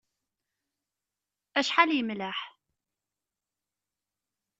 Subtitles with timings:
[1.59, 2.39] Acḥal yemleḥ!